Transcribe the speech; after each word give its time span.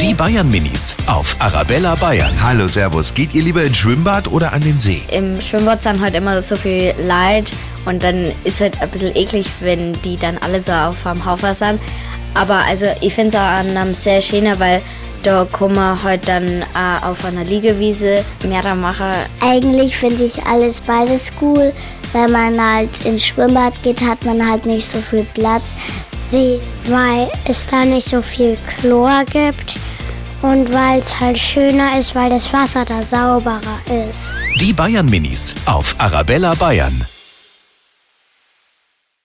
Die 0.00 0.12
Bayern 0.12 0.50
Minis 0.50 0.96
auf 1.06 1.36
Arabella 1.38 1.94
Bayern. 1.94 2.32
Hallo, 2.42 2.66
Servus. 2.66 3.14
Geht 3.14 3.32
ihr 3.32 3.44
lieber 3.44 3.62
ins 3.62 3.76
Schwimmbad 3.76 4.26
oder 4.26 4.52
an 4.52 4.60
den 4.60 4.80
See? 4.80 5.02
Im 5.12 5.40
Schwimmbad 5.40 5.84
sind 5.84 6.00
halt 6.00 6.16
immer 6.16 6.42
so 6.42 6.56
viel 6.56 6.92
Leid 7.00 7.52
und 7.84 8.02
dann 8.02 8.32
ist 8.42 8.60
halt 8.60 8.80
ein 8.82 8.88
bisschen 8.90 9.14
eklig, 9.14 9.46
wenn 9.60 9.92
die 10.02 10.16
dann 10.16 10.36
alle 10.38 10.60
so 10.60 10.72
auf 10.72 11.06
einem 11.06 11.24
Haufen 11.24 11.54
sind. 11.54 11.80
Aber 12.34 12.56
also 12.68 12.86
ich 13.00 13.14
finde 13.14 13.28
es 13.28 13.34
auch 13.36 13.46
an 13.46 13.76
einem 13.76 13.94
sehr 13.94 14.20
schöner, 14.20 14.58
weil 14.58 14.82
da 15.22 15.46
kann 15.50 15.74
man 15.74 16.02
halt 16.02 16.26
dann 16.26 16.64
auch 16.74 17.10
auf 17.10 17.24
einer 17.24 17.44
Liegewiese 17.44 18.24
mehr 18.42 18.74
machen. 18.74 19.12
Eigentlich 19.40 19.96
finde 19.96 20.24
ich 20.24 20.44
alles 20.44 20.80
beides 20.80 21.30
cool. 21.40 21.72
Wenn 22.12 22.32
man 22.32 22.60
halt 22.60 23.04
ins 23.04 23.26
Schwimmbad 23.26 23.74
geht, 23.82 24.02
hat 24.02 24.24
man 24.24 24.48
halt 24.48 24.66
nicht 24.66 24.88
so 24.88 24.98
viel 24.98 25.24
Platz. 25.34 25.62
See, 26.30 26.60
weil 26.86 27.30
es 27.44 27.66
da 27.66 27.84
nicht 27.84 28.08
so 28.08 28.22
viel 28.22 28.56
Chlor 28.66 29.24
gibt 29.30 29.76
und 30.42 30.72
weil 30.72 30.98
es 30.98 31.18
halt 31.18 31.38
schöner 31.38 31.98
ist, 31.98 32.14
weil 32.14 32.30
das 32.30 32.52
Wasser 32.52 32.84
da 32.84 33.02
sauberer 33.02 33.78
ist. 34.10 34.36
Die 34.60 34.72
Bayern 34.72 35.08
Minis 35.08 35.54
auf 35.66 35.94
Arabella 35.98 36.54
Bayern. 36.54 37.06